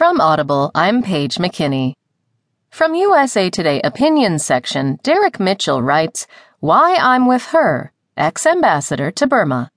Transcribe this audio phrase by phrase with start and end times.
[0.00, 1.92] From Audible, I'm Paige McKinney.
[2.70, 6.26] From USA Today Opinion section, Derek Mitchell writes,
[6.58, 9.70] Why I'm with her, ex ambassador to Burma.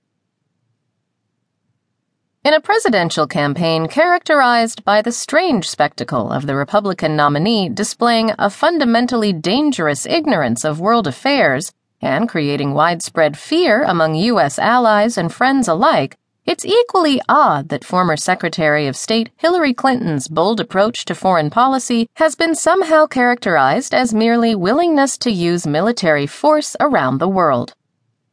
[2.42, 8.48] In a presidential campaign characterized by the strange spectacle of the Republican nominee displaying a
[8.48, 11.70] fundamentally dangerous ignorance of world affairs
[12.00, 14.58] and creating widespread fear among U.S.
[14.58, 16.16] allies and friends alike,
[16.46, 22.08] it's equally odd that former Secretary of State Hillary Clinton's bold approach to foreign policy
[22.14, 27.74] has been somehow characterized as merely willingness to use military force around the world.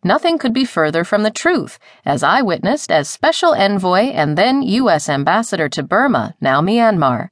[0.04, 4.62] Nothing could be further from the truth, as I witnessed as Special Envoy and then
[4.62, 5.10] U.S.
[5.10, 7.31] Ambassador to Burma, now Myanmar.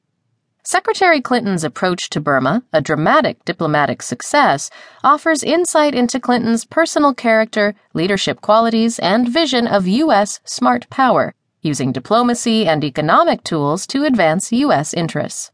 [0.70, 4.70] Secretary Clinton's approach to Burma, a dramatic diplomatic success,
[5.04, 10.40] offers insight into Clinton's personal character, leadership qualities, and vision of U.S.
[10.44, 11.34] smart power,
[11.64, 14.94] using diplomacy and economic tools to advance U.S.
[14.94, 15.50] interests.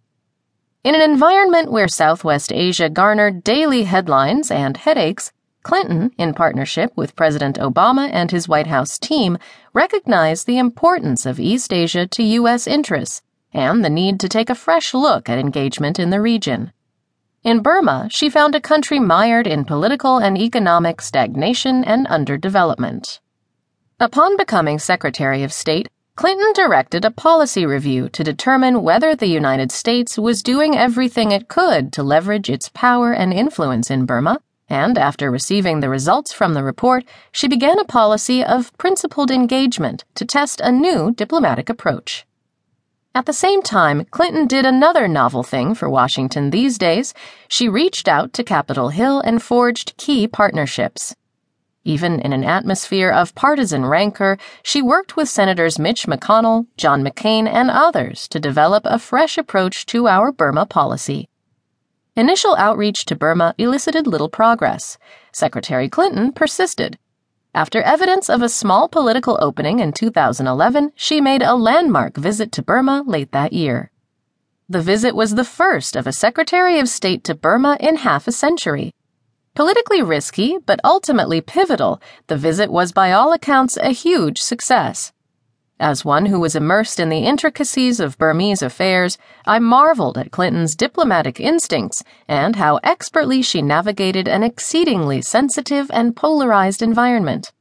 [0.84, 5.32] In an environment where Southwest Asia garnered daily headlines and headaches,
[5.64, 9.38] Clinton, in partnership with President Obama and his White House team,
[9.72, 12.68] recognized the importance of East Asia to U.S.
[12.68, 13.22] interests
[13.56, 16.74] and the need to take a fresh look at engagement in the region.
[17.42, 23.20] In Burma, she found a country mired in political and economic stagnation and underdevelopment.
[24.00, 29.72] Upon becoming Secretary of State, Clinton directed a policy review to determine whether the United
[29.72, 34.98] States was doing everything it could to leverage its power and influence in Burma, and
[34.98, 40.26] after receiving the results from the report, she began a policy of principled engagement to
[40.26, 42.26] test a new diplomatic approach.
[43.16, 47.14] At the same time, Clinton did another novel thing for Washington these days.
[47.48, 51.16] She reached out to Capitol Hill and forged key partnerships.
[51.86, 57.48] Even in an atmosphere of partisan rancor, she worked with Senators Mitch McConnell, John McCain,
[57.48, 61.30] and others to develop a fresh approach to our Burma policy.
[62.18, 64.98] Initial outreach to Burma elicited little progress.
[65.32, 66.98] Secretary Clinton persisted.
[67.56, 72.62] After evidence of a small political opening in 2011, she made a landmark visit to
[72.62, 73.92] Burma late that year.
[74.68, 78.34] The visit was the first of a Secretary of State to Burma in half a
[78.34, 78.92] century.
[79.54, 85.14] Politically risky, but ultimately pivotal, the visit was by all accounts a huge success.
[85.80, 90.74] As one who was immersed in the intricacies of Burmese affairs, I marveled at Clinton's
[90.74, 97.52] diplomatic instincts and how expertly she navigated an exceedingly sensitive and polarized environment.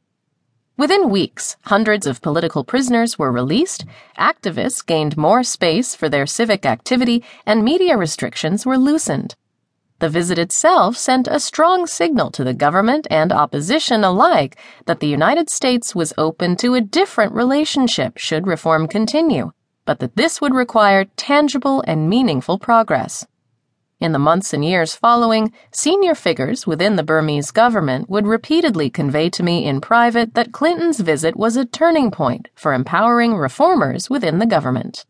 [0.77, 3.85] Within weeks, hundreds of political prisoners were released,
[4.17, 9.35] activists gained more space for their civic activity, and media restrictions were loosened.
[10.01, 14.57] The visit itself sent a strong signal to the government and opposition alike
[14.87, 19.53] that the United States was open to a different relationship should reform continue,
[19.85, 23.27] but that this would require tangible and meaningful progress.
[24.01, 29.31] In the months and years following, senior figures within the Burmese government would repeatedly convey
[29.31, 34.41] to me in private that Clinton's visit was a turning point for empowering reformers within
[34.41, 35.07] the government.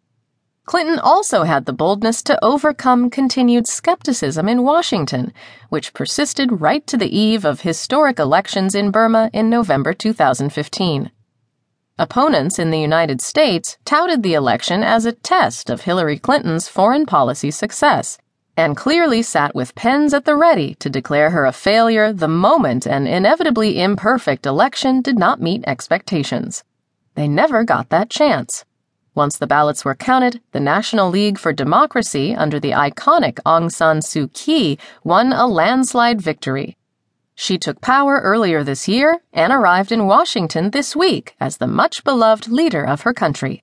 [0.67, 5.31] Clinton also had the boldness to overcome continued skepticism in Washington,
[5.69, 11.11] which persisted right to the eve of historic elections in Burma in November 2015.
[11.99, 17.05] Opponents in the United States touted the election as a test of Hillary Clinton's foreign
[17.05, 18.17] policy success,
[18.57, 22.87] and clearly sat with pens at the ready to declare her a failure the moment
[22.87, 26.65] an inevitably imperfect election did not meet expectations.
[27.17, 28.65] They never got that chance.
[29.15, 34.01] Once the ballots were counted, the National League for Democracy, under the iconic Aung San
[34.01, 36.77] Suu Kyi, won a landslide victory.
[37.37, 42.03] She took power earlier this year and arrived in Washington this week as the much
[42.03, 43.63] beloved leader of her country.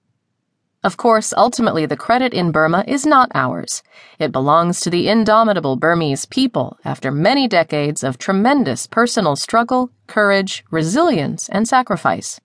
[0.83, 3.83] Of course, ultimately, the credit in Burma is not ours.
[4.19, 10.63] It belongs to the indomitable Burmese people after many decades of tremendous personal struggle, courage,
[10.71, 12.39] resilience, and sacrifice.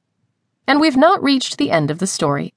[0.67, 2.53] And we've not reached the end of the story.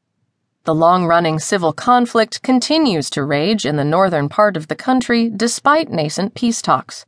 [0.65, 5.29] The long running civil conflict continues to rage in the northern part of the country
[5.29, 7.05] despite nascent peace talks.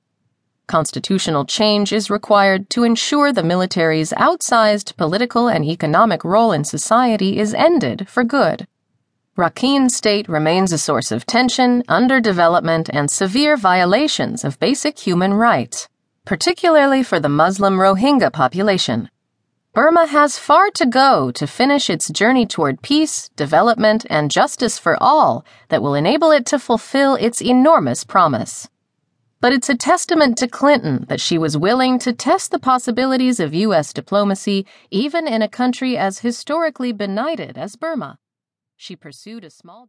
[0.67, 7.37] Constitutional change is required to ensure the military's outsized political and economic role in society
[7.37, 8.67] is ended for good.
[9.37, 15.89] Rakhine State remains a source of tension, underdevelopment, and severe violations of basic human rights,
[16.25, 19.09] particularly for the Muslim Rohingya population.
[19.73, 25.01] Burma has far to go to finish its journey toward peace, development, and justice for
[25.01, 28.68] all that will enable it to fulfill its enormous promise.
[29.39, 33.53] But it's a testament to Clinton that she was willing to test the possibilities of
[33.53, 33.94] U.S.
[33.94, 38.19] diplomacy even in a country as historically benighted as Burma.
[38.75, 39.79] She pursued a small